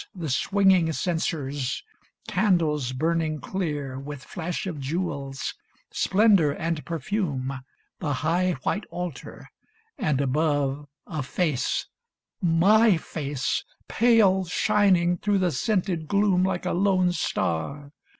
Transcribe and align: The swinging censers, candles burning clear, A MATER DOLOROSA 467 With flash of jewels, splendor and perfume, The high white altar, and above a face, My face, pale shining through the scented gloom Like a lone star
The 0.15 0.31
swinging 0.31 0.91
censers, 0.93 1.83
candles 2.27 2.91
burning 2.91 3.39
clear, 3.39 3.93
A 3.93 3.95
MATER 3.97 4.03
DOLOROSA 4.03 4.25
467 4.27 4.45
With 4.49 4.57
flash 4.57 4.65
of 4.65 4.79
jewels, 4.79 5.53
splendor 5.91 6.51
and 6.53 6.83
perfume, 6.83 7.59
The 7.99 8.13
high 8.25 8.53
white 8.63 8.85
altar, 8.89 9.47
and 9.99 10.19
above 10.19 10.87
a 11.05 11.21
face, 11.21 11.85
My 12.41 12.97
face, 12.97 13.63
pale 13.87 14.45
shining 14.45 15.17
through 15.17 15.37
the 15.37 15.51
scented 15.51 16.07
gloom 16.07 16.41
Like 16.43 16.65
a 16.65 16.71
lone 16.73 17.11
star 17.11 17.91